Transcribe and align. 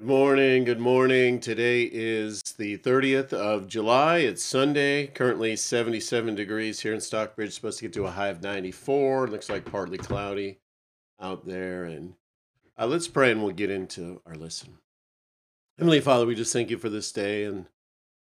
Good 0.00 0.06
morning. 0.06 0.64
Good 0.64 0.80
morning. 0.80 1.40
Today 1.40 1.82
is 1.82 2.40
the 2.56 2.78
30th 2.78 3.34
of 3.34 3.68
July. 3.68 4.20
It's 4.20 4.42
Sunday. 4.42 5.08
Currently 5.08 5.56
77 5.56 6.34
degrees 6.34 6.80
here 6.80 6.94
in 6.94 7.02
Stockbridge. 7.02 7.52
Supposed 7.52 7.80
to 7.80 7.84
get 7.84 7.92
to 7.92 8.06
a 8.06 8.10
high 8.10 8.28
of 8.28 8.42
94. 8.42 9.28
Looks 9.28 9.50
like 9.50 9.70
partly 9.70 9.98
cloudy 9.98 10.58
out 11.20 11.44
there. 11.44 11.84
And 11.84 12.14
uh, 12.78 12.86
let's 12.86 13.08
pray 13.08 13.30
and 13.30 13.42
we'll 13.42 13.52
get 13.52 13.68
into 13.68 14.22
our 14.24 14.36
lesson. 14.36 14.78
Heavenly 15.76 16.00
Father, 16.00 16.24
we 16.24 16.34
just 16.34 16.54
thank 16.54 16.70
you 16.70 16.78
for 16.78 16.88
this 16.88 17.12
day 17.12 17.44
and 17.44 17.66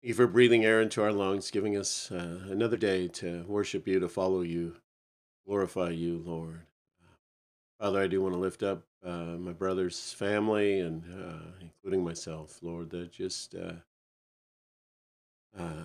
you 0.02 0.16
for 0.16 0.26
breathing 0.26 0.66
air 0.66 0.82
into 0.82 1.04
our 1.04 1.14
lungs, 1.14 1.52
giving 1.52 1.78
us 1.78 2.10
uh, 2.12 2.40
another 2.50 2.78
day 2.78 3.08
to 3.10 3.46
worship 3.48 3.88
you, 3.88 4.00
to 4.00 4.10
follow 4.10 4.42
you, 4.42 4.78
glorify 5.46 5.92
you, 5.92 6.24
Lord. 6.26 6.62
Father, 7.80 8.02
I 8.02 8.08
do 8.08 8.20
want 8.20 8.34
to 8.34 8.40
lift 8.40 8.64
up 8.64 8.87
uh, 9.06 9.38
my 9.38 9.54
brother's 9.54 10.14
family 10.14 10.80
and 10.80 11.04
uh, 11.06 11.52
including 11.62 12.04
myself, 12.04 12.60
Lord, 12.62 12.90
that 12.92 13.12
just 13.12 13.56
uh, 13.56 13.74
uh, 15.58 15.84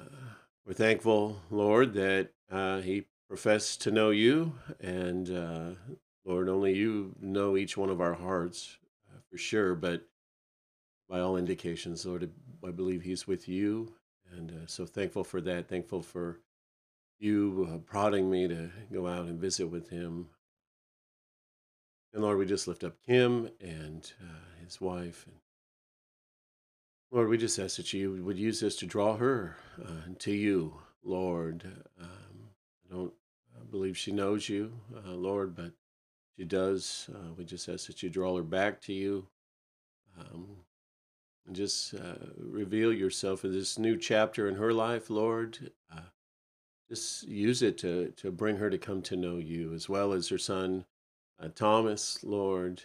we're 0.67 0.73
thankful, 0.73 1.41
Lord, 1.51 1.95
that 1.95 2.31
uh, 2.51 2.81
he 2.81 3.07
professed 3.29 3.81
to 3.83 3.91
know 3.91 4.11
you, 4.11 4.55
and 4.81 5.29
Lord, 6.25 6.49
only 6.49 6.75
you 6.75 7.15
know 7.21 7.57
each 7.57 7.77
one 7.77 7.91
of 7.91 8.01
our 8.01 8.15
hearts 8.15 8.79
for 9.31 9.39
sure, 9.39 9.75
but 9.75 10.03
by 11.09 11.21
all 11.21 11.37
indications, 11.37 12.07
Lord, 12.07 12.31
I 12.65 12.71
believe 12.71 13.03
he's 13.03 13.27
with 13.27 13.49
you, 13.49 13.95
and 14.31 14.69
so 14.69 14.87
thankful 14.87 15.25
for 15.25 15.41
that. 15.41 15.69
Thankful 15.69 16.03
for 16.03 16.39
you 17.19 17.83
prodding 17.87 18.31
me 18.31 18.47
to 18.49 18.71
go 18.93 19.07
out 19.07 19.27
and 19.27 19.41
visit 19.41 19.67
with 19.67 19.89
him 19.89 20.29
and 22.13 22.23
Lord, 22.23 22.39
we 22.39 22.47
just 22.47 22.69
lift 22.69 22.85
up 22.85 22.97
Kim 23.07 23.49
and 23.61 24.13
uh, 24.23 24.65
his 24.65 24.81
wife. 24.81 25.25
And 25.27 25.37
Lord, 27.11 27.29
we 27.29 27.39
just 27.39 27.59
ask 27.59 27.77
that 27.77 27.93
you 27.93 28.23
would 28.25 28.39
use 28.39 28.61
this 28.61 28.77
to 28.77 28.87
draw 28.87 29.17
her 29.17 29.57
uh, 29.83 30.13
to 30.19 30.33
you, 30.33 30.75
Lord. 31.03 31.65
Um, 32.01 32.51
I 32.91 32.95
don't 32.95 33.13
believe 33.71 33.97
she 33.97 34.13
knows 34.13 34.49
you, 34.49 34.73
uh, 34.95 35.13
Lord, 35.13 35.55
but 35.55 35.73
she 36.37 36.45
does. 36.45 37.09
Uh, 37.15 37.33
we 37.37 37.45
just 37.45 37.69
ask 37.69 37.87
that 37.87 38.03
you 38.03 38.11
draw 38.11 38.37
her 38.37 38.43
back 38.43 38.81
to 38.83 38.93
you. 38.93 39.27
Um, 40.19 40.49
and 41.47 41.57
just 41.57 41.95
uh, 41.95 42.15
reveal 42.37 42.93
yourself 42.93 43.45
in 43.45 43.53
this 43.53 43.79
new 43.79 43.97
chapter 43.97 44.49
in 44.49 44.57
her 44.57 44.73
life, 44.73 45.11
Lord. 45.11 45.73
Uh, 45.91 46.01
just 46.89 47.27
use 47.27 47.63
it 47.63 47.79
to, 47.79 48.13
to 48.19 48.31
bring 48.31 48.57
her 48.59 48.69
to 48.69 48.79
come 48.79 49.01
to 49.03 49.17
know 49.17 49.39
you, 49.39 49.73
as 49.73 49.89
well 49.89 50.13
as 50.13 50.29
her 50.29 50.39
son 50.39 50.85
uh, 51.43 51.49
Thomas, 51.55 52.23
Lord, 52.23 52.83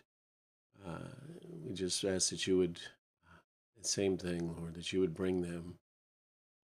uh, 0.86 1.10
we 1.64 1.74
just 1.74 2.04
ask 2.04 2.30
that 2.32 2.48
you 2.48 2.58
would, 2.58 2.80
uh, 3.28 3.40
same 3.82 4.18
thing, 4.18 4.56
Lord, 4.58 4.74
that 4.76 4.92
you 4.92 5.00
would 5.00 5.14
bring 5.14 5.42
them 5.42 5.76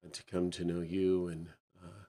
uh, 0.04 0.10
to 0.12 0.24
come 0.24 0.50
to 0.52 0.66
know 0.66 0.82
you. 0.82 1.28
And 1.28 1.50
uh, 1.84 2.06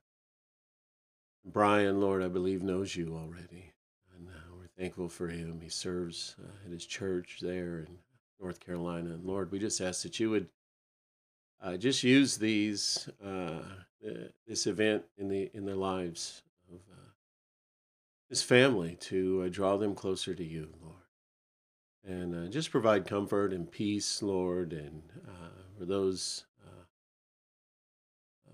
Brian, 1.45 2.01
Lord, 2.01 2.23
I 2.23 2.29
believe 2.29 2.63
knows 2.63 2.97
you 2.97 3.15
already. 3.15 3.73
And 4.17 4.29
uh, 4.29 4.55
we're 4.57 4.83
thankful 4.83 5.09
for 5.09 5.29
him. 5.29 5.61
He 5.61 5.69
serves 5.69 6.37
at 6.65 6.73
his 6.73 6.87
church 6.87 7.39
there 7.43 7.81
in 7.81 7.99
North 8.41 8.61
Carolina. 8.61 9.11
And 9.11 9.25
Lord, 9.25 9.53
we 9.53 9.59
just 9.59 9.81
ask 9.81 10.03
that 10.03 10.19
you 10.19 10.31
would 10.31 10.49
just 11.79 12.03
use 12.03 12.37
these, 12.37 13.09
this 14.47 14.67
event 14.67 15.03
in, 15.17 15.29
the, 15.29 15.51
in 15.55 15.65
their 15.65 15.77
lives 15.77 16.43
his 18.35 18.43
family 18.43 18.97
to 18.97 19.45
uh, 19.47 19.49
draw 19.49 19.77
them 19.77 19.95
closer 19.95 20.35
to 20.35 20.43
you, 20.43 20.69
Lord. 20.83 20.97
And 22.05 22.35
uh, 22.35 22.51
just 22.51 22.73
provide 22.73 23.07
comfort 23.07 23.53
and 23.53 23.71
peace, 23.71 24.25
Lord, 24.25 24.73
and 24.73 25.05
uh, 25.25 25.63
for 25.79 25.85
those 25.85 26.45
uh, 26.67 26.85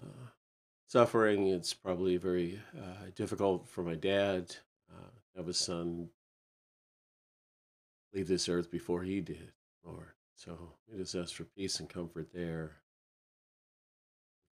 uh, 0.05 0.27
suffering, 0.87 1.47
it's 1.47 1.73
probably 1.73 2.19
very 2.19 2.61
difficult 3.15 3.67
for 3.71 3.83
my 3.83 3.95
dad 3.95 4.51
to 4.51 4.59
have 5.35 5.49
a 5.49 5.55
son 5.55 6.11
leave 8.13 8.29
this 8.29 8.51
earth 8.51 8.71
before 8.71 9.03
he 9.03 9.23
did, 9.23 9.53
Lord. 9.83 10.13
So 10.35 10.75
we 10.93 10.99
just 10.99 11.15
ask 11.15 11.35
for 11.35 11.45
peace 11.45 11.81
and 11.81 11.89
comfort 11.89 12.29
there 12.35 12.73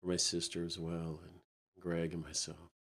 for 0.00 0.09
my 0.09 0.17
sister 0.17 0.65
as 0.65 0.78
well, 0.78 1.21
and 1.22 1.41
Greg 1.78 2.15
and 2.15 2.25
myself. 2.25 2.78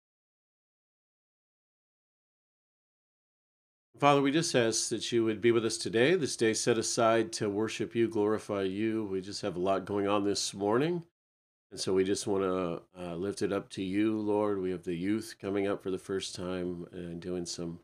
Father, 3.98 4.22
we 4.22 4.30
just 4.30 4.54
ask 4.54 4.90
that 4.90 5.10
you 5.14 5.24
would 5.24 5.40
be 5.40 5.54
with 5.54 5.64
us 5.64 5.78
today, 5.78 6.16
this 6.16 6.36
day 6.36 6.54
set 6.54 6.78
aside 6.78 7.32
to 7.32 7.50
worship 7.50 7.96
you, 7.96 8.10
glorify 8.10 8.64
you. 8.64 9.06
We 9.06 9.22
just 9.22 9.42
have 9.42 9.56
a 9.56 9.60
lot 9.60 9.86
going 9.86 10.06
on 10.06 10.26
this 10.26 10.54
morning. 10.54 11.04
And 11.72 11.80
so 11.80 11.94
we 11.94 12.04
just 12.04 12.28
want 12.28 12.44
to 12.44 12.82
uh, 13.02 13.16
lift 13.16 13.42
it 13.42 13.54
up 13.54 13.70
to 13.70 13.82
you, 13.82 14.20
Lord. 14.20 14.62
We 14.62 14.72
have 14.72 14.84
the 14.84 14.96
youth 14.96 15.36
coming 15.40 15.66
up 15.66 15.82
for 15.82 15.92
the 15.92 15.98
first 15.98 16.36
time 16.36 16.86
and 16.92 17.22
doing 17.22 17.46
some 17.46 17.80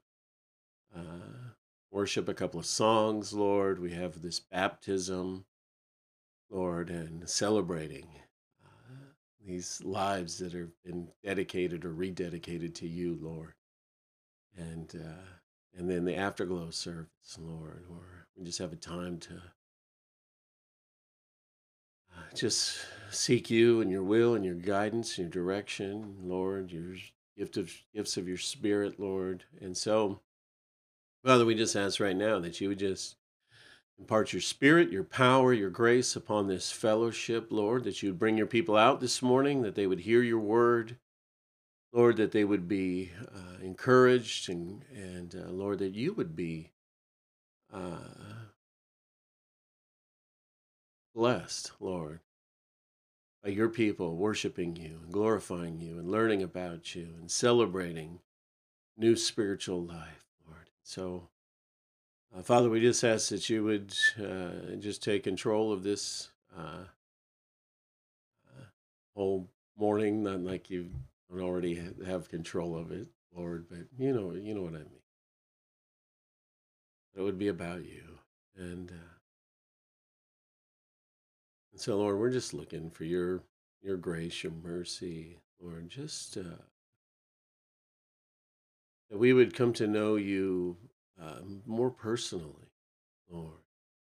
uh, 0.94 1.54
worship, 1.92 2.28
a 2.28 2.34
couple 2.34 2.60
of 2.60 2.66
songs, 2.66 3.32
Lord. 3.32 3.80
We 3.80 3.92
have 3.94 4.22
this 4.22 4.42
baptism, 4.42 5.46
Lord, 6.50 6.90
and 6.90 7.28
celebrating 7.30 8.08
uh, 8.66 8.96
these 9.46 9.82
lives 9.82 10.40
that 10.40 10.52
have 10.52 10.72
been 10.84 11.08
dedicated 11.24 11.86
or 11.86 11.94
rededicated 11.94 12.76
to 12.76 12.88
you, 12.88 13.18
Lord. 13.22 13.54
And 14.58 14.94
uh, 14.94 15.41
and 15.78 15.90
then 15.90 16.06
the 16.06 16.16
afterglow 16.16 16.70
service, 16.70 17.38
Lord, 17.40 17.86
where 17.88 18.28
we 18.36 18.46
just 18.46 18.60
have 18.60 18.74
a 18.74 18.78
time 18.78 19.18
to 19.20 19.42
uh, 22.16 22.36
just 22.36 22.78
seek 23.10 23.50
you 23.50 23.82
and 23.82 23.90
your 23.90 24.04
will 24.04 24.36
and 24.36 24.44
your 24.44 24.56
guidance 24.56 25.18
and 25.18 25.26
your 25.34 25.44
direction, 25.44 26.16
Lord, 26.22 26.72
your 26.72 26.96
gift 27.38 27.58
of 27.58 27.72
gifts 27.94 28.18
of 28.18 28.28
your 28.28 28.38
spirit, 28.38 29.00
Lord. 29.00 29.44
And 29.62 29.76
so, 29.76 30.20
Father, 31.24 31.46
we 31.46 31.56
just 31.56 31.76
ask 31.76 32.00
right 32.00 32.16
now 32.16 32.40
that 32.40 32.60
you 32.60 32.70
would 32.70 32.80
just 32.80 33.16
impart 34.00 34.34
your 34.34 34.42
spirit, 34.42 34.92
your 34.92 35.04
power, 35.04 35.54
your 35.54 35.70
grace 35.70 36.16
upon 36.16 36.48
this 36.48 36.72
fellowship, 36.72 37.48
Lord, 37.50 37.84
that 37.84 38.02
you 38.02 38.10
would 38.10 38.20
bring 38.20 38.38
your 38.38 38.48
people 38.48 38.76
out 38.76 39.00
this 39.00 39.22
morning, 39.22 39.62
that 39.62 39.76
they 39.76 39.88
would 39.88 40.02
hear 40.02 40.24
your 40.24 40.40
word, 40.40 40.98
Lord, 41.94 42.18
that 42.18 42.32
they 42.32 42.46
would 42.46 42.68
be 42.68 43.12
uh, 43.34 43.64
encouraged, 43.64 44.50
and, 44.50 44.84
and 44.96 45.36
uh, 45.36 45.50
Lord, 45.50 45.80
that 45.80 45.94
you 45.94 46.14
would 46.14 46.36
be 46.36 46.72
uh, 47.74 47.98
blessed, 51.14 51.72
Lord, 51.80 52.22
by 53.44 53.50
your 53.50 53.68
people 53.70 54.16
worshiping 54.16 54.76
you 54.78 55.00
and 55.04 55.12
glorifying 55.12 55.80
you 55.80 56.00
and 56.00 56.10
learning 56.10 56.42
about 56.42 56.96
you 56.96 57.10
and 57.20 57.30
celebrating 57.30 58.20
new 58.98 59.16
spiritual 59.18 59.84
life, 59.84 60.26
Lord. 60.48 60.70
So, 60.84 61.28
uh, 62.38 62.42
Father, 62.42 62.70
we 62.70 62.80
just 62.80 63.04
ask 63.04 63.30
that 63.30 63.50
you 63.50 63.66
would 63.66 63.94
uh, 64.18 64.76
just 64.80 65.04
take 65.04 65.24
control 65.24 65.74
of 65.74 65.84
this 65.84 66.30
uh, 66.58 66.86
whole 69.14 69.50
morning, 69.78 70.24
not 70.24 70.40
like 70.40 70.70
you've 70.70 70.94
don't 71.38 71.48
already 71.48 71.82
have 72.06 72.30
control 72.30 72.76
of 72.78 72.92
it, 72.92 73.08
Lord, 73.34 73.68
but 73.70 73.88
you 73.98 74.14
know, 74.14 74.34
you 74.34 74.54
know 74.54 74.64
what 74.64 74.74
I 74.74 74.80
mean. 74.80 75.00
It 77.16 77.22
would 77.22 77.38
be 77.38 77.48
about 77.48 77.86
you, 77.86 78.20
and 78.56 78.90
uh, 78.90 79.18
and 81.72 81.82
so, 81.82 81.98
Lord, 81.98 82.20
we're 82.20 82.32
just 82.32 82.54
looking 82.54 82.90
for 82.90 83.06
your 83.06 83.44
your 83.82 83.98
grace, 83.98 84.44
your 84.44 84.52
mercy, 84.52 85.38
Lord, 85.62 85.90
just 85.90 86.38
uh, 86.38 86.64
that 89.10 89.18
we 89.18 89.34
would 89.34 89.56
come 89.56 89.74
to 89.74 89.88
know 89.88 90.16
you 90.16 90.78
uh, 91.22 91.40
more 91.66 91.92
personally, 91.92 92.72
Lord. 93.30 93.60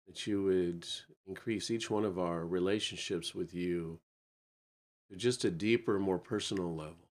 That 0.06 0.26
you 0.28 0.44
would 0.44 0.86
increase 1.26 1.72
each 1.72 1.90
one 1.90 2.04
of 2.04 2.18
our 2.20 2.46
relationships 2.46 3.34
with 3.34 3.52
you 3.52 3.98
to 5.10 5.16
just 5.16 5.44
a 5.44 5.50
deeper, 5.50 5.98
more 5.98 6.18
personal 6.18 6.72
level 6.72 7.05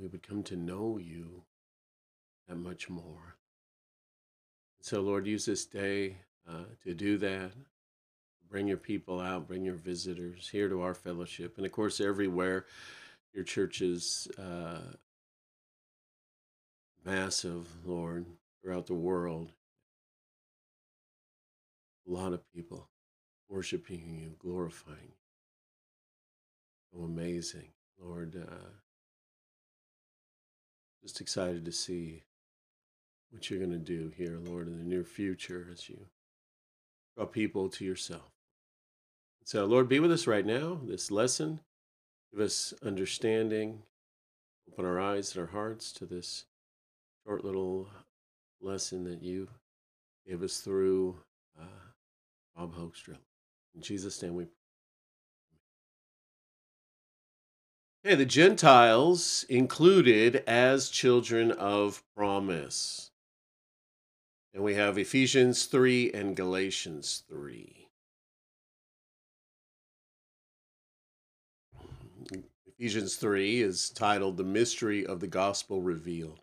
we 0.00 0.06
would 0.08 0.26
come 0.26 0.42
to 0.44 0.56
know 0.56 0.98
you 0.98 1.42
that 2.48 2.56
much 2.56 2.88
more. 2.88 3.36
So, 4.80 5.00
Lord, 5.00 5.26
use 5.26 5.44
this 5.44 5.66
day 5.66 6.18
uh, 6.48 6.64
to 6.84 6.94
do 6.94 7.18
that. 7.18 7.52
Bring 8.48 8.66
your 8.66 8.78
people 8.78 9.20
out, 9.20 9.46
bring 9.46 9.64
your 9.64 9.74
visitors 9.74 10.48
here 10.48 10.68
to 10.68 10.80
our 10.80 10.94
fellowship. 10.94 11.56
And 11.56 11.66
of 11.66 11.72
course, 11.72 12.00
everywhere 12.00 12.64
your 13.34 13.44
church 13.44 13.82
is 13.82 14.28
uh, 14.38 14.80
massive, 17.04 17.66
Lord, 17.84 18.24
throughout 18.62 18.86
the 18.86 18.94
world. 18.94 19.52
A 22.08 22.10
lot 22.10 22.32
of 22.32 22.40
people 22.54 22.88
worshiping 23.50 24.18
you, 24.18 24.34
glorifying 24.38 24.96
you. 25.02 25.14
So 26.92 27.04
amazing, 27.04 27.68
Lord. 28.00 28.34
Uh, 28.36 28.68
just 31.02 31.20
excited 31.20 31.64
to 31.64 31.72
see 31.72 32.22
what 33.30 33.48
you're 33.48 33.58
going 33.58 33.72
to 33.72 33.78
do 33.78 34.12
here, 34.16 34.38
Lord, 34.42 34.68
in 34.68 34.78
the 34.78 34.84
near 34.84 35.04
future 35.04 35.68
as 35.72 35.88
you 35.88 36.06
draw 37.16 37.26
people 37.26 37.68
to 37.70 37.84
yourself. 37.84 38.30
So, 39.44 39.64
Lord, 39.64 39.88
be 39.88 40.00
with 40.00 40.12
us 40.12 40.26
right 40.26 40.44
now, 40.44 40.80
this 40.84 41.10
lesson. 41.10 41.60
Give 42.32 42.40
us 42.40 42.74
understanding. 42.84 43.82
Open 44.70 44.84
our 44.84 45.00
eyes 45.00 45.34
and 45.34 45.40
our 45.40 45.50
hearts 45.50 45.92
to 45.92 46.06
this 46.06 46.44
short 47.24 47.44
little 47.44 47.88
lesson 48.60 49.04
that 49.04 49.22
you 49.22 49.48
gave 50.26 50.42
us 50.42 50.58
through 50.60 51.16
uh, 51.58 51.64
Bob 52.54 52.74
Hoekstra. 52.74 53.16
In 53.74 53.80
Jesus' 53.80 54.22
name 54.22 54.34
we 54.34 54.44
pray. 54.44 54.57
Okay, 58.04 58.14
the 58.14 58.24
Gentiles 58.24 59.44
included 59.48 60.44
as 60.46 60.88
children 60.88 61.50
of 61.50 62.02
promise. 62.16 63.10
And 64.54 64.62
we 64.62 64.74
have 64.74 64.98
Ephesians 64.98 65.64
3 65.66 66.12
and 66.12 66.36
Galatians 66.36 67.24
3. 67.28 67.88
Ephesians 72.66 73.16
3 73.16 73.60
is 73.60 73.90
titled 73.90 74.36
The 74.36 74.44
Mystery 74.44 75.04
of 75.04 75.18
the 75.18 75.26
Gospel 75.26 75.82
Revealed. 75.82 76.38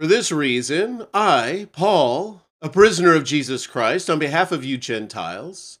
For 0.00 0.06
this 0.06 0.32
reason, 0.32 1.06
I, 1.12 1.68
Paul, 1.72 2.42
a 2.62 2.70
prisoner 2.70 3.14
of 3.14 3.24
Jesus 3.24 3.66
Christ, 3.66 4.08
on 4.08 4.18
behalf 4.18 4.50
of 4.50 4.64
you 4.64 4.78
Gentiles, 4.78 5.80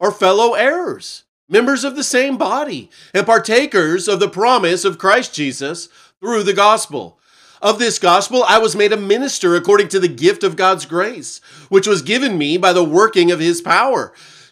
are 0.00 0.10
fellow 0.12 0.54
heirs, 0.54 1.24
members 1.48 1.84
of 1.84 1.96
the 1.96 2.04
same 2.04 2.36
body, 2.36 2.90
and 3.14 3.26
partakers 3.26 4.08
of 4.08 4.20
the 4.20 4.28
promise 4.28 4.84
of 4.84 4.98
Christ 4.98 5.34
Jesus 5.34 5.88
through 6.20 6.42
the 6.42 6.52
gospel. 6.52 7.18
Of 7.62 7.78
this 7.78 7.98
gospel, 7.98 8.44
I 8.46 8.58
was 8.58 8.76
made 8.76 8.92
a 8.92 8.98
minister 8.98 9.54
according 9.56 9.88
to 9.88 9.98
the 9.98 10.08
gift 10.08 10.44
of 10.44 10.56
God's 10.56 10.84
grace, 10.84 11.40
which 11.68 11.86
was 11.86 12.02
given 12.02 12.36
me 12.36 12.58
by 12.58 12.72
the 12.72 12.84
working 12.84 13.30
of 13.30 13.40
his 13.40 13.62
power. 13.62 14.12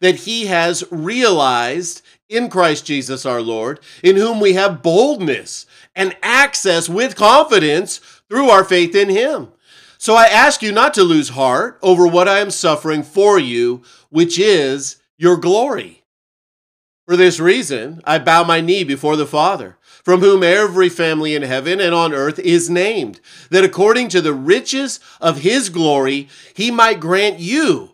that 0.00 0.16
he 0.16 0.46
has 0.46 0.84
realized 0.90 2.02
in 2.28 2.48
Christ 2.48 2.86
Jesus 2.86 3.26
our 3.26 3.42
Lord, 3.42 3.80
in 4.02 4.16
whom 4.16 4.40
we 4.40 4.54
have 4.54 4.82
boldness 4.82 5.66
and 5.94 6.16
access 6.22 6.88
with 6.88 7.16
confidence 7.16 7.98
through 8.28 8.48
our 8.48 8.64
faith 8.64 8.94
in 8.94 9.08
him. 9.08 9.48
So 9.98 10.14
I 10.14 10.26
ask 10.26 10.62
you 10.62 10.72
not 10.72 10.94
to 10.94 11.02
lose 11.02 11.30
heart 11.30 11.78
over 11.82 12.06
what 12.06 12.28
I 12.28 12.40
am 12.40 12.50
suffering 12.50 13.02
for 13.02 13.38
you, 13.38 13.82
which 14.10 14.38
is 14.38 14.96
your 15.16 15.36
glory. 15.36 16.02
For 17.06 17.16
this 17.16 17.38
reason, 17.38 18.00
I 18.04 18.18
bow 18.18 18.44
my 18.44 18.60
knee 18.60 18.84
before 18.84 19.16
the 19.16 19.26
Father, 19.26 19.78
from 20.02 20.20
whom 20.20 20.42
every 20.42 20.88
family 20.88 21.34
in 21.34 21.42
heaven 21.42 21.80
and 21.80 21.94
on 21.94 22.14
earth 22.14 22.38
is 22.38 22.70
named, 22.70 23.20
that 23.50 23.64
according 23.64 24.08
to 24.10 24.22
the 24.22 24.32
riches 24.32 25.00
of 25.20 25.38
his 25.38 25.68
glory, 25.68 26.28
he 26.54 26.70
might 26.70 27.00
grant 27.00 27.38
you 27.38 27.93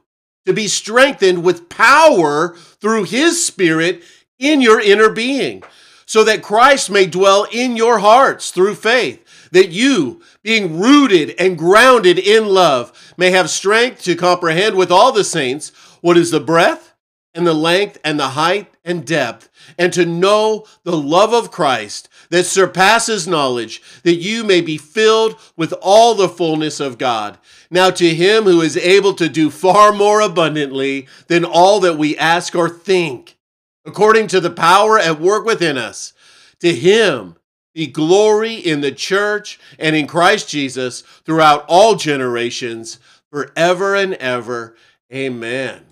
to 0.51 0.55
be 0.55 0.67
strengthened 0.67 1.45
with 1.45 1.69
power 1.69 2.57
through 2.81 3.05
his 3.05 3.47
Spirit 3.47 4.03
in 4.37 4.61
your 4.61 4.81
inner 4.81 5.09
being, 5.09 5.63
so 6.07 6.25
that 6.25 6.43
Christ 6.43 6.91
may 6.91 7.07
dwell 7.07 7.47
in 7.53 7.77
your 7.77 8.01
hearts 8.01 8.51
through 8.51 8.75
faith, 8.75 9.25
that 9.53 9.69
you, 9.69 10.21
being 10.43 10.81
rooted 10.81 11.37
and 11.39 11.57
grounded 11.57 12.19
in 12.19 12.47
love, 12.47 13.15
may 13.17 13.31
have 13.31 13.49
strength 13.49 14.03
to 14.03 14.17
comprehend 14.17 14.75
with 14.75 14.91
all 14.91 15.13
the 15.13 15.23
saints 15.23 15.71
what 16.01 16.17
is 16.17 16.33
the 16.33 16.41
breadth 16.41 16.95
and 17.33 17.47
the 17.47 17.55
length 17.55 17.99
and 18.03 18.19
the 18.19 18.31
height 18.31 18.75
and 18.85 19.07
depth, 19.07 19.49
and 19.79 19.93
to 19.93 20.05
know 20.05 20.67
the 20.83 20.97
love 20.97 21.33
of 21.33 21.53
Christ 21.53 22.09
that 22.31 22.45
surpasses 22.45 23.29
knowledge, 23.29 23.83
that 24.03 24.17
you 24.17 24.45
may 24.45 24.61
be 24.61 24.79
filled 24.79 25.39
with 25.57 25.75
all 25.83 26.15
the 26.15 26.29
fullness 26.29 26.81
of 26.81 26.99
God. 26.99 27.39
Now, 27.71 27.91
to 27.91 28.15
him 28.15 28.45
who 28.45 28.63
is 28.63 28.77
able 28.77 29.15
to 29.15 29.29
do 29.29 29.51
far 29.51 29.93
more 29.93 30.21
abundantly 30.21 31.07
than 31.27 31.45
all 31.45 31.81
that 31.81 31.99
we 31.99 32.17
ask 32.17 32.55
or 32.55 32.69
think, 32.69 33.37
according 33.85 34.29
to 34.29 34.41
the 34.41 34.51
power 34.51 34.99
at 34.99 35.21
work 35.21 35.45
within 35.45 35.77
us, 35.77 36.13
to 36.61 36.75
him 36.75 37.37
be 37.75 37.87
glory 37.87 38.55
in 38.55 38.81
the 38.81 38.93
church 38.93 39.59
and 39.79 39.95
in 39.95 40.07
Christ 40.07 40.49
Jesus 40.49 41.03
throughout 41.25 41.65
all 41.69 41.95
generations, 41.95 42.99
forever 43.31 43.95
and 43.95 44.15
ever. 44.15 44.77
Amen. 45.13 45.85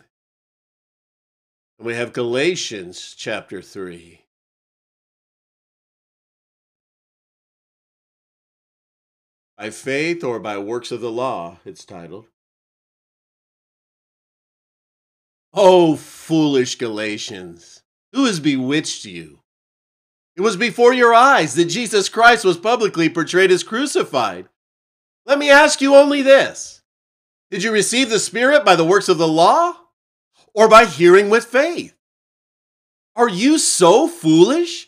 And 1.79 1.87
we 1.87 1.95
have 1.95 2.13
Galatians 2.13 3.15
chapter 3.17 3.63
3. 3.63 4.23
By 9.59 9.71
faith 9.71 10.23
or 10.23 10.39
by 10.39 10.57
works 10.59 10.93
of 10.93 11.01
the 11.01 11.11
law, 11.11 11.59
it's 11.65 11.85
titled. 11.85 12.27
Oh, 15.53 15.97
foolish 15.97 16.77
Galatians, 16.77 17.83
who 18.13 18.27
has 18.27 18.39
bewitched 18.39 19.05
you? 19.05 19.41
It 20.37 20.43
was 20.43 20.57
before 20.57 20.93
your 20.93 21.13
eyes 21.13 21.55
that 21.55 21.65
Jesus 21.65 22.09
Christ 22.09 22.45
was 22.45 22.57
publicly 22.57 23.09
portrayed 23.09 23.51
as 23.51 23.65
crucified. 23.65 24.49
Let 25.27 25.41
me 25.41 25.51
ask 25.51 25.81
you 25.81 25.97
only 25.97 26.23
this 26.23 26.83
Did 27.51 27.65
you 27.65 27.73
receive 27.73 28.11
the 28.11 28.21
Spirit 28.21 28.65
by 28.65 28.77
the 28.77 28.85
works 28.85 29.09
of 29.09 29.19
the 29.19 29.27
law 29.27 29.75
or 30.55 30.69
by 30.69 30.85
hearing 30.85 31.31
with 31.31 31.47
faith? 31.47 31.97
Are 33.17 33.29
you 33.29 33.59
so 33.59 34.07
foolish? 34.07 34.88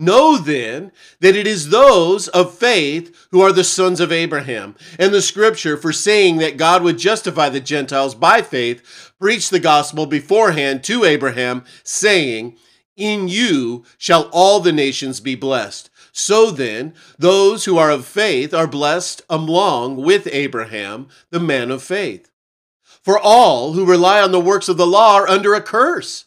Know 0.00 0.38
then 0.38 0.92
that 1.18 1.34
it 1.34 1.48
is 1.48 1.70
those 1.70 2.28
of 2.28 2.54
faith 2.54 3.26
who 3.32 3.40
are 3.40 3.50
the 3.50 3.64
sons 3.64 3.98
of 3.98 4.12
Abraham. 4.12 4.76
And 4.96 5.12
the 5.12 5.20
scripture, 5.20 5.76
for 5.76 5.92
saying 5.92 6.36
that 6.36 6.56
God 6.56 6.84
would 6.84 6.98
justify 6.98 7.48
the 7.48 7.60
Gentiles 7.60 8.14
by 8.14 8.40
faith, 8.40 9.12
preached 9.18 9.50
the 9.50 9.58
gospel 9.58 10.06
beforehand 10.06 10.84
to 10.84 11.04
Abraham, 11.04 11.64
saying, 11.82 12.56
In 12.96 13.26
you 13.26 13.84
shall 13.98 14.30
all 14.32 14.60
the 14.60 14.72
nations 14.72 15.18
be 15.18 15.34
blessed. 15.34 15.90
So 16.12 16.52
then, 16.52 16.94
those 17.18 17.64
who 17.64 17.76
are 17.76 17.90
of 17.90 18.06
faith 18.06 18.54
are 18.54 18.68
blessed 18.68 19.22
along 19.28 19.96
with 19.96 20.28
Abraham, 20.30 21.08
the 21.30 21.40
man 21.40 21.72
of 21.72 21.82
faith. 21.82 22.30
For 23.02 23.18
all 23.18 23.72
who 23.72 23.84
rely 23.84 24.20
on 24.20 24.30
the 24.30 24.40
works 24.40 24.68
of 24.68 24.76
the 24.76 24.86
law 24.86 25.16
are 25.16 25.28
under 25.28 25.54
a 25.54 25.60
curse. 25.60 26.26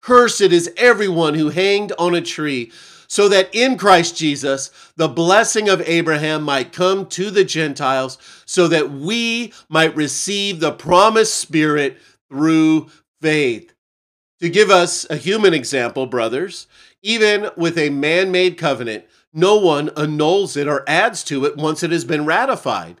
Cursed 0.00 0.40
is 0.40 0.72
everyone 0.76 1.34
who 1.34 1.50
hanged 1.50 1.92
on 1.98 2.14
a 2.14 2.20
tree, 2.20 2.72
so 3.06 3.28
that 3.28 3.54
in 3.54 3.76
Christ 3.76 4.16
Jesus 4.16 4.70
the 4.96 5.08
blessing 5.08 5.68
of 5.68 5.82
Abraham 5.86 6.42
might 6.42 6.72
come 6.72 7.06
to 7.06 7.30
the 7.30 7.44
Gentiles, 7.44 8.18
so 8.46 8.68
that 8.68 8.90
we 8.90 9.52
might 9.68 9.94
receive 9.96 10.60
the 10.60 10.72
promised 10.72 11.34
Spirit 11.34 11.98
through 12.28 12.88
faith. 13.20 13.72
To 14.40 14.48
give 14.48 14.70
us 14.70 15.06
a 15.10 15.16
human 15.16 15.52
example, 15.52 16.06
brothers, 16.06 16.66
even 17.02 17.50
with 17.56 17.76
a 17.76 17.90
man 17.90 18.30
made 18.30 18.56
covenant, 18.56 19.04
no 19.32 19.56
one 19.56 19.90
annuls 19.96 20.56
it 20.56 20.66
or 20.66 20.82
adds 20.88 21.22
to 21.24 21.44
it 21.44 21.56
once 21.56 21.82
it 21.82 21.90
has 21.90 22.04
been 22.04 22.24
ratified. 22.24 23.00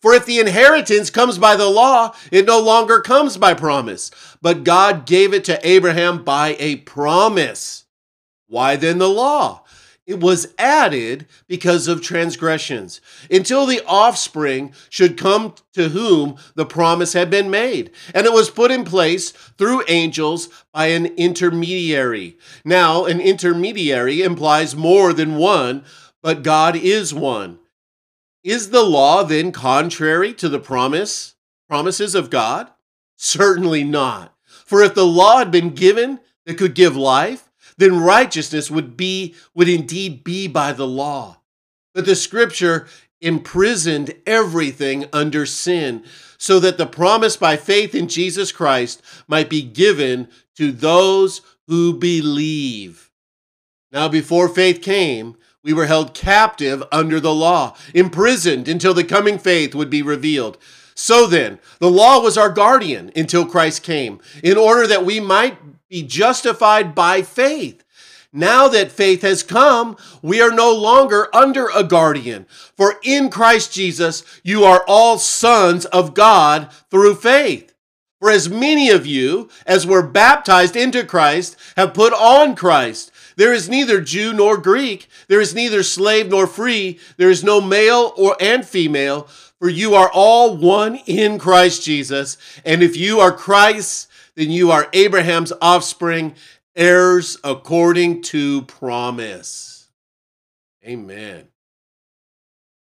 For 0.00 0.14
if 0.14 0.24
the 0.24 0.40
inheritance 0.40 1.10
comes 1.10 1.36
by 1.38 1.56
the 1.56 1.68
law, 1.68 2.14
it 2.32 2.46
no 2.46 2.58
longer 2.58 3.00
comes 3.00 3.36
by 3.36 3.54
promise. 3.54 4.10
But 4.40 4.64
God 4.64 5.06
gave 5.06 5.34
it 5.34 5.44
to 5.44 5.66
Abraham 5.66 6.24
by 6.24 6.56
a 6.58 6.76
promise. 6.76 7.84
Why 8.48 8.76
then 8.76 8.98
the 8.98 9.08
law? 9.08 9.64
It 10.06 10.18
was 10.18 10.52
added 10.58 11.26
because 11.46 11.86
of 11.86 12.02
transgressions, 12.02 13.00
until 13.30 13.64
the 13.64 13.80
offspring 13.86 14.72
should 14.88 15.16
come 15.16 15.54
to 15.74 15.90
whom 15.90 16.36
the 16.56 16.66
promise 16.66 17.12
had 17.12 17.30
been 17.30 17.48
made. 17.48 17.92
And 18.12 18.26
it 18.26 18.32
was 18.32 18.50
put 18.50 18.72
in 18.72 18.82
place 18.82 19.30
through 19.30 19.84
angels 19.86 20.48
by 20.72 20.86
an 20.86 21.06
intermediary. 21.06 22.38
Now, 22.64 23.04
an 23.04 23.20
intermediary 23.20 24.22
implies 24.22 24.74
more 24.74 25.12
than 25.12 25.36
one, 25.36 25.84
but 26.22 26.42
God 26.42 26.74
is 26.74 27.14
one. 27.14 27.60
Is 28.42 28.70
the 28.70 28.82
law 28.82 29.22
then 29.22 29.52
contrary 29.52 30.32
to 30.34 30.48
the 30.48 30.60
promise, 30.60 31.34
promises 31.68 32.14
of 32.14 32.30
God? 32.30 32.70
Certainly 33.16 33.84
not. 33.84 34.34
For 34.64 34.82
if 34.82 34.94
the 34.94 35.06
law 35.06 35.38
had 35.38 35.50
been 35.50 35.70
given 35.70 36.20
that 36.46 36.56
could 36.56 36.74
give 36.74 36.96
life, 36.96 37.50
then 37.76 38.00
righteousness 38.00 38.70
would 38.70 38.96
be 38.96 39.34
would 39.54 39.68
indeed 39.68 40.24
be 40.24 40.48
by 40.48 40.72
the 40.72 40.86
law. 40.86 41.40
But 41.94 42.06
the 42.06 42.14
scripture 42.14 42.86
imprisoned 43.20 44.14
everything 44.26 45.06
under 45.12 45.44
sin, 45.44 46.04
so 46.38 46.58
that 46.60 46.78
the 46.78 46.86
promise 46.86 47.36
by 47.36 47.56
faith 47.56 47.94
in 47.94 48.08
Jesus 48.08 48.52
Christ 48.52 49.02
might 49.28 49.50
be 49.50 49.62
given 49.62 50.28
to 50.56 50.72
those 50.72 51.42
who 51.66 51.92
believe. 51.92 53.10
Now, 53.92 54.08
before 54.08 54.48
faith 54.48 54.80
came, 54.80 55.36
we 55.62 55.72
were 55.72 55.86
held 55.86 56.14
captive 56.14 56.82
under 56.90 57.20
the 57.20 57.34
law, 57.34 57.76
imprisoned 57.94 58.68
until 58.68 58.94
the 58.94 59.04
coming 59.04 59.38
faith 59.38 59.74
would 59.74 59.90
be 59.90 60.02
revealed. 60.02 60.56
So 60.94 61.26
then, 61.26 61.58
the 61.78 61.90
law 61.90 62.20
was 62.20 62.36
our 62.36 62.50
guardian 62.50 63.10
until 63.14 63.46
Christ 63.46 63.82
came, 63.82 64.20
in 64.42 64.56
order 64.56 64.86
that 64.86 65.04
we 65.04 65.20
might 65.20 65.88
be 65.88 66.02
justified 66.02 66.94
by 66.94 67.22
faith. 67.22 67.84
Now 68.32 68.68
that 68.68 68.92
faith 68.92 69.22
has 69.22 69.42
come, 69.42 69.96
we 70.22 70.40
are 70.40 70.52
no 70.52 70.72
longer 70.72 71.34
under 71.34 71.68
a 71.74 71.82
guardian. 71.82 72.46
For 72.76 72.96
in 73.02 73.28
Christ 73.28 73.72
Jesus, 73.72 74.24
you 74.44 74.62
are 74.62 74.84
all 74.86 75.18
sons 75.18 75.84
of 75.86 76.14
God 76.14 76.70
through 76.90 77.16
faith. 77.16 77.74
For 78.20 78.30
as 78.30 78.48
many 78.48 78.90
of 78.90 79.06
you 79.06 79.48
as 79.66 79.86
were 79.86 80.06
baptized 80.06 80.76
into 80.76 81.04
Christ 81.04 81.56
have 81.76 81.94
put 81.94 82.12
on 82.12 82.54
Christ. 82.54 83.10
There 83.36 83.52
is 83.52 83.68
neither 83.68 84.00
Jew 84.00 84.32
nor 84.32 84.56
Greek. 84.56 85.08
There 85.28 85.40
is 85.40 85.54
neither 85.54 85.82
slave 85.82 86.28
nor 86.28 86.46
free. 86.46 86.98
There 87.16 87.30
is 87.30 87.44
no 87.44 87.60
male 87.60 88.12
or 88.16 88.36
and 88.40 88.64
female, 88.66 89.22
for 89.58 89.68
you 89.68 89.94
are 89.94 90.10
all 90.12 90.56
one 90.56 90.96
in 91.06 91.38
Christ 91.38 91.84
Jesus. 91.84 92.36
And 92.64 92.82
if 92.82 92.96
you 92.96 93.20
are 93.20 93.32
Christ, 93.32 94.08
then 94.34 94.50
you 94.50 94.70
are 94.70 94.88
Abraham's 94.92 95.52
offspring, 95.60 96.34
heirs 96.74 97.36
according 97.44 98.22
to 98.22 98.62
promise. 98.62 99.88
Amen. 100.84 101.48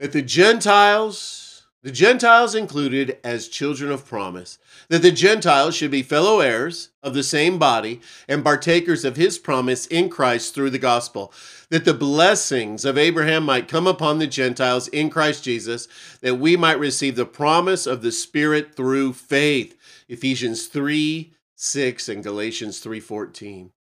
That 0.01 0.13
the 0.13 0.23
Gentiles 0.23 1.44
the 1.85 1.93
Gentiles 1.93 2.55
included 2.55 3.19
as 3.23 3.47
children 3.47 3.93
of 3.93 4.07
promise, 4.07 4.59
that 4.88 5.03
the 5.03 5.12
Gentiles 5.12 5.76
should 5.76 5.91
be 5.91 6.03
fellow 6.03 6.41
heirs 6.41 6.88
of 7.03 7.12
the 7.12 7.23
same 7.23 7.59
body 7.59 8.00
and 8.26 8.43
partakers 8.43 9.05
of 9.05 9.17
his 9.17 9.38
promise 9.38 9.85
in 9.88 10.09
Christ 10.09 10.55
through 10.55 10.71
the 10.71 10.79
gospel, 10.79 11.31
that 11.69 11.85
the 11.85 11.93
blessings 11.93 12.87
of 12.87 12.97
Abraham 12.97 13.45
might 13.45 13.69
come 13.69 13.87
upon 13.87 14.19
the 14.19 14.26
Gentiles 14.26 14.88
in 14.88 15.11
Christ 15.11 15.45
Jesus, 15.45 15.87
that 16.23 16.37
we 16.37 16.57
might 16.57 16.79
receive 16.79 17.17
the 17.17 17.26
promise 17.26 17.87
of 17.87 18.00
the 18.00 18.12
Spirit 18.12 18.75
through 18.75 19.12
faith. 19.12 19.76
Ephesians 20.09 20.67
3 20.69 21.35
6 21.55 22.09
and 22.09 22.25
Galatians 22.25 22.81
3:14. 22.81 23.73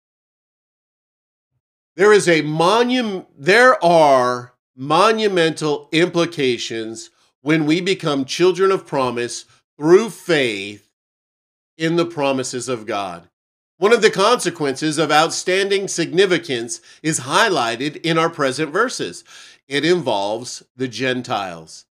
There 1.95 2.13
is 2.13 2.29
a 2.29 2.43
monument 2.43 3.29
there 3.39 3.83
are 3.83 4.55
monumental 4.75 5.89
implications 5.93 7.11
when 7.43 7.67
we 7.67 7.81
become 7.81 8.25
children 8.25 8.71
of 8.71 8.87
promise 8.87 9.45
through 9.77 10.11
faith 10.11 10.89
in 11.77 11.97
the 11.97 12.07
promises 12.07 12.69
of 12.69 12.87
God. 12.87 13.29
One 13.79 13.93
of 13.93 14.01
the 14.03 14.11
consequences 14.11 14.97
of 14.97 15.11
outstanding 15.11 15.89
significance 15.89 16.81
is 17.03 17.21
highlighted 17.21 18.01
in 18.03 18.17
our 18.17 18.31
present 18.31 18.73
verses. 18.73 19.25
It 19.67 19.85
involves 19.85 20.63
the 20.77 20.87
Gentiles. 20.87 21.87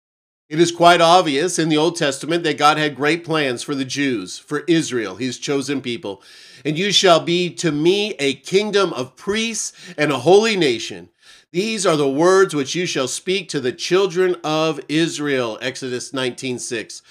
It 0.50 0.60
is 0.60 0.72
quite 0.72 1.02
obvious 1.02 1.60
in 1.60 1.68
the 1.70 1.78
Old 1.78 1.98
Testament 1.98 2.44
that 2.44 2.58
God 2.58 2.78
had 2.78 2.96
great 2.96 3.26
plans 3.26 3.64
for 3.64 3.76
the 3.76 3.86
Jews, 3.86 4.38
for 4.38 4.64
Israel, 4.68 5.16
his 5.16 5.38
chosen 5.38 5.82
people. 5.82 6.22
And 6.64 6.78
you 6.78 6.92
shall 6.92 7.20
be 7.20 7.50
to 7.56 7.72
me 7.72 8.14
a 8.14 8.34
kingdom 8.34 8.94
of 8.94 9.16
priests 9.16 9.74
and 9.98 10.12
a 10.12 10.20
holy 10.20 10.56
nation. 10.56 11.10
These 11.54 11.86
are 11.86 11.96
the 11.96 12.10
words 12.10 12.54
which 12.54 12.76
you 12.76 12.86
shall 12.86 13.08
speak 13.08 13.48
to 13.50 13.62
the 13.62 13.72
children 13.72 14.36
of 14.44 14.82
Israel. 14.90 15.58
Exodus 15.62 16.12
19:6. 16.12 17.02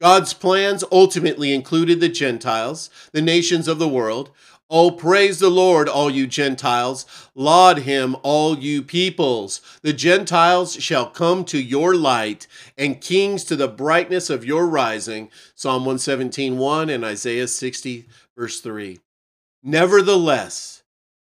God's 0.00 0.34
plans 0.34 0.82
ultimately 0.90 1.54
included 1.54 2.00
the 2.00 2.08
Gentiles, 2.08 2.90
the 3.12 3.22
nations 3.22 3.68
of 3.68 3.78
the 3.78 3.88
world. 3.88 4.30
Oh, 4.68 4.90
praise 4.90 5.38
the 5.38 5.48
Lord, 5.48 5.88
all 5.88 6.10
you 6.10 6.26
Gentiles. 6.26 7.06
Laud 7.36 7.78
him, 7.78 8.16
all 8.24 8.58
you 8.58 8.82
peoples. 8.82 9.60
The 9.82 9.92
Gentiles 9.92 10.74
shall 10.82 11.08
come 11.08 11.44
to 11.44 11.62
your 11.62 11.94
light, 11.94 12.48
and 12.76 13.00
kings 13.00 13.44
to 13.44 13.54
the 13.54 13.68
brightness 13.68 14.28
of 14.28 14.44
your 14.44 14.66
rising. 14.66 15.30
Psalm 15.54 15.84
117, 15.84 16.58
1 16.58 16.90
and 16.90 17.04
Isaiah 17.04 17.46
60, 17.46 18.06
verse 18.36 18.60
3. 18.60 18.98
Nevertheless, 19.62 20.75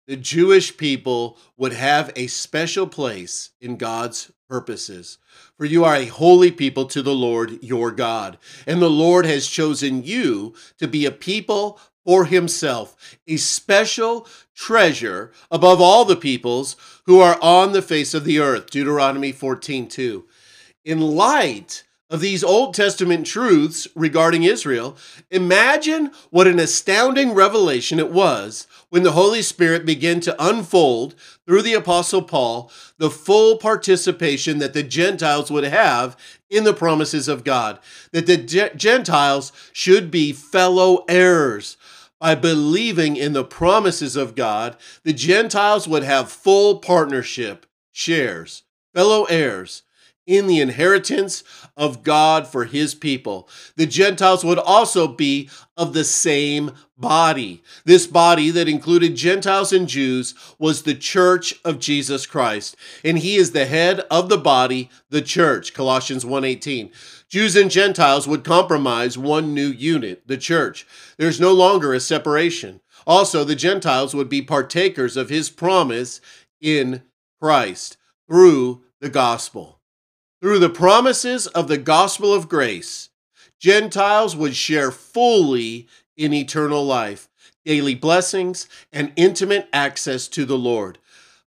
the 0.07 0.15
Jewish 0.15 0.75
people 0.77 1.37
would 1.57 1.73
have 1.73 2.11
a 2.15 2.27
special 2.27 2.87
place 2.87 3.51
in 3.61 3.77
God's 3.77 4.31
purposes. 4.49 5.17
For 5.57 5.65
you 5.65 5.83
are 5.83 5.95
a 5.95 6.05
holy 6.05 6.51
people 6.51 6.85
to 6.87 7.01
the 7.01 7.15
Lord 7.15 7.63
your 7.63 7.91
God, 7.91 8.37
and 8.67 8.81
the 8.81 8.89
Lord 8.89 9.25
has 9.25 9.47
chosen 9.47 10.03
you 10.03 10.53
to 10.77 10.87
be 10.87 11.05
a 11.05 11.11
people 11.11 11.79
for 12.05 12.25
himself, 12.25 13.17
a 13.27 13.37
special 13.37 14.27
treasure 14.53 15.31
above 15.49 15.79
all 15.79 16.05
the 16.05 16.15
peoples 16.15 16.75
who 17.05 17.19
are 17.19 17.37
on 17.41 17.71
the 17.71 17.81
face 17.81 18.13
of 18.13 18.25
the 18.25 18.39
earth. 18.39 18.69
Deuteronomy 18.69 19.31
14 19.31 19.87
2. 19.87 20.25
In 20.83 20.99
light 20.99 21.83
of 22.13 22.21
these 22.21 22.43
Old 22.43 22.75
Testament 22.75 23.25
truths 23.25 23.87
regarding 23.95 24.43
Israel, 24.43 24.95
imagine 25.31 26.11
what 26.29 26.45
an 26.45 26.59
astounding 26.59 27.33
revelation 27.33 27.97
it 27.97 28.11
was 28.11 28.67
when 28.89 29.01
the 29.01 29.13
Holy 29.13 29.41
Spirit 29.41 29.83
began 29.83 30.19
to 30.19 30.35
unfold 30.37 31.15
through 31.47 31.63
the 31.63 31.73
Apostle 31.73 32.21
Paul 32.21 32.71
the 32.99 33.09
full 33.09 33.57
participation 33.57 34.59
that 34.59 34.73
the 34.73 34.83
Gentiles 34.83 35.49
would 35.49 35.63
have 35.63 36.15
in 36.51 36.65
the 36.65 36.73
promises 36.75 37.27
of 37.27 37.43
God, 37.43 37.79
that 38.11 38.27
the 38.27 38.37
Gentiles 38.37 39.51
should 39.71 40.11
be 40.11 40.31
fellow 40.31 41.05
heirs. 41.09 41.77
By 42.19 42.35
believing 42.35 43.17
in 43.17 43.33
the 43.33 43.43
promises 43.43 44.15
of 44.15 44.35
God, 44.35 44.77
the 45.03 45.13
Gentiles 45.13 45.87
would 45.87 46.03
have 46.03 46.31
full 46.31 46.77
partnership, 46.77 47.65
shares 47.91 48.61
fellow 48.93 49.25
heirs 49.25 49.81
in 50.25 50.47
the 50.47 50.59
inheritance 50.59 51.43
of 51.75 52.03
God 52.03 52.47
for 52.47 52.65
his 52.65 52.95
people. 52.95 53.49
The 53.75 53.85
Gentiles 53.85 54.43
would 54.43 54.59
also 54.59 55.07
be 55.07 55.49
of 55.75 55.93
the 55.93 56.03
same 56.03 56.71
body. 56.97 57.63
This 57.83 58.07
body 58.07 58.49
that 58.51 58.69
included 58.69 59.15
Gentiles 59.15 59.73
and 59.73 59.87
Jews 59.87 60.33
was 60.57 60.83
the 60.83 60.95
church 60.95 61.55
of 61.65 61.79
Jesus 61.79 62.25
Christ, 62.25 62.75
and 63.03 63.19
he 63.19 63.35
is 63.35 63.51
the 63.51 63.65
head 63.65 64.01
of 64.11 64.29
the 64.29 64.37
body, 64.37 64.89
the 65.09 65.21
church. 65.21 65.73
Colossians 65.73 66.25
1:18. 66.25 66.91
Jews 67.27 67.55
and 67.55 67.71
Gentiles 67.71 68.27
would 68.27 68.43
compromise 68.43 69.17
one 69.17 69.53
new 69.53 69.67
unit, 69.67 70.21
the 70.27 70.37
church. 70.37 70.85
There's 71.17 71.39
no 71.39 71.51
longer 71.51 71.93
a 71.93 71.99
separation. 71.99 72.79
Also, 73.07 73.43
the 73.43 73.55
Gentiles 73.55 74.13
would 74.13 74.29
be 74.29 74.41
partakers 74.41 75.17
of 75.17 75.29
his 75.29 75.49
promise 75.49 76.21
in 76.61 77.01
Christ 77.41 77.97
through 78.29 78.83
the 79.01 79.09
gospel. 79.09 79.79
Through 80.43 80.59
the 80.59 80.69
promises 80.69 81.47
of 81.47 81.69
the 81.69 81.77
gospel 81.77 82.33
of 82.33 82.49
grace, 82.49 83.07
Gentiles 83.61 84.35
would 84.35 84.57
share 84.57 84.91
fully 84.91 85.87
in 86.17 86.33
eternal 86.33 86.85
life, 86.85 87.29
daily 87.63 87.95
blessings, 87.95 88.67
and 88.91 89.13
intimate 89.15 89.69
access 89.71 90.27
to 90.27 90.43
the 90.43 90.57
Lord. 90.57 90.97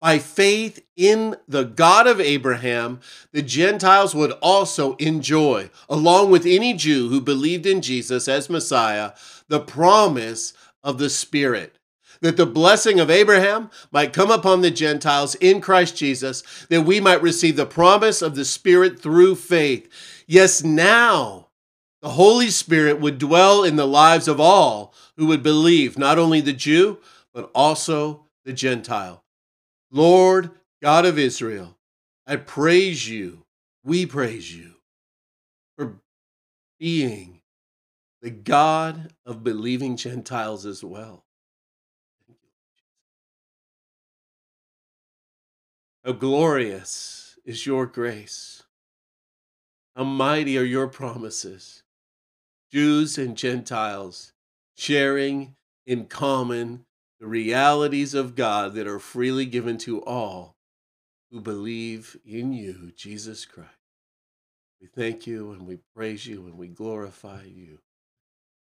By 0.00 0.18
faith 0.18 0.82
in 0.96 1.36
the 1.46 1.64
God 1.64 2.06
of 2.06 2.18
Abraham, 2.18 3.00
the 3.30 3.42
Gentiles 3.42 4.14
would 4.14 4.32
also 4.40 4.96
enjoy, 4.96 5.68
along 5.90 6.30
with 6.30 6.46
any 6.46 6.72
Jew 6.72 7.10
who 7.10 7.20
believed 7.20 7.66
in 7.66 7.82
Jesus 7.82 8.26
as 8.26 8.48
Messiah, 8.48 9.12
the 9.48 9.60
promise 9.60 10.54
of 10.82 10.96
the 10.96 11.10
Spirit 11.10 11.77
that 12.20 12.36
the 12.36 12.46
blessing 12.46 13.00
of 13.00 13.10
Abraham 13.10 13.70
might 13.90 14.12
come 14.12 14.30
upon 14.30 14.60
the 14.60 14.70
Gentiles 14.70 15.34
in 15.36 15.60
Christ 15.60 15.96
Jesus, 15.96 16.42
that 16.68 16.82
we 16.82 17.00
might 17.00 17.22
receive 17.22 17.56
the 17.56 17.66
promise 17.66 18.22
of 18.22 18.34
the 18.34 18.44
Spirit 18.44 19.00
through 19.00 19.36
faith. 19.36 19.88
Yes, 20.26 20.62
now 20.62 21.48
the 22.02 22.10
Holy 22.10 22.50
Spirit 22.50 23.00
would 23.00 23.18
dwell 23.18 23.64
in 23.64 23.76
the 23.76 23.86
lives 23.86 24.28
of 24.28 24.40
all 24.40 24.94
who 25.16 25.26
would 25.26 25.42
believe, 25.42 25.98
not 25.98 26.18
only 26.18 26.40
the 26.40 26.52
Jew, 26.52 26.98
but 27.32 27.50
also 27.54 28.26
the 28.44 28.52
Gentile. 28.52 29.24
Lord 29.90 30.50
God 30.82 31.06
of 31.06 31.18
Israel, 31.18 31.76
I 32.26 32.36
praise 32.36 33.08
you, 33.08 33.44
we 33.84 34.06
praise 34.06 34.54
you 34.54 34.74
for 35.76 36.00
being 36.78 37.40
the 38.20 38.30
God 38.30 39.12
of 39.24 39.42
believing 39.42 39.96
Gentiles 39.96 40.66
as 40.66 40.84
well. 40.84 41.24
How 46.08 46.14
glorious 46.14 47.38
is 47.44 47.66
your 47.66 47.84
grace. 47.84 48.62
How 49.94 50.04
mighty 50.04 50.56
are 50.56 50.64
your 50.64 50.88
promises. 50.88 51.82
Jews 52.72 53.18
and 53.18 53.36
Gentiles 53.36 54.32
sharing 54.74 55.54
in 55.86 56.06
common 56.06 56.86
the 57.20 57.26
realities 57.26 58.14
of 58.14 58.36
God 58.36 58.72
that 58.72 58.86
are 58.86 58.98
freely 58.98 59.44
given 59.44 59.76
to 59.80 60.02
all 60.02 60.56
who 61.30 61.42
believe 61.42 62.16
in 62.24 62.54
you, 62.54 62.90
Jesus 62.96 63.44
Christ. 63.44 63.68
We 64.80 64.86
thank 64.86 65.26
you 65.26 65.50
and 65.50 65.66
we 65.66 65.76
praise 65.94 66.26
you 66.26 66.46
and 66.46 66.56
we 66.56 66.68
glorify 66.68 67.42
you. 67.44 67.80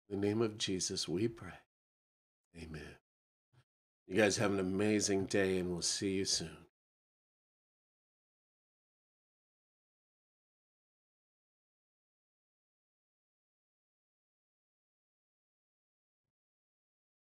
In 0.08 0.22
the 0.22 0.28
name 0.28 0.44
of 0.44 0.60
Jesus, 0.60 1.08
we 1.08 1.28
pray. 1.28 1.62
Amen. 2.56 2.98
You 4.06 4.18
guys 4.18 4.38
have 4.38 4.54
an 4.54 4.60
amazing 4.60 5.26
day 5.26 5.58
and 5.58 5.72
we'll 5.72 5.82
see 5.82 6.12
you 6.12 6.26
soon. 6.26 6.63